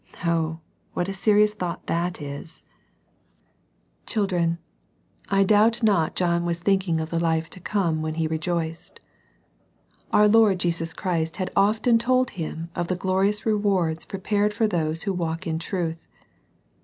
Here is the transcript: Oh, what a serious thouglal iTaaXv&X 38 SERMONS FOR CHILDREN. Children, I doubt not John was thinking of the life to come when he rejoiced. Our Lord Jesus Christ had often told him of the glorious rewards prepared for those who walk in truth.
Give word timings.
Oh, 0.25 0.61
what 0.93 1.07
a 1.07 1.13
serious 1.13 1.53
thouglal 1.53 1.85
iTaaXv&X 1.85 2.15
38 2.15 2.27
SERMONS 2.27 2.63
FOR 2.63 4.07
CHILDREN. 4.07 4.07
Children, 4.47 4.57
I 5.29 5.43
doubt 5.43 5.83
not 5.83 6.15
John 6.15 6.43
was 6.43 6.59
thinking 6.59 6.99
of 6.99 7.11
the 7.11 7.19
life 7.19 7.51
to 7.51 7.59
come 7.59 8.01
when 8.01 8.15
he 8.15 8.25
rejoiced. 8.25 8.99
Our 10.11 10.27
Lord 10.27 10.59
Jesus 10.59 10.95
Christ 10.95 11.35
had 11.37 11.51
often 11.55 11.99
told 11.99 12.31
him 12.31 12.71
of 12.73 12.87
the 12.87 12.95
glorious 12.95 13.45
rewards 13.45 14.05
prepared 14.05 14.55
for 14.55 14.65
those 14.67 15.03
who 15.03 15.13
walk 15.13 15.45
in 15.45 15.59
truth. 15.59 16.07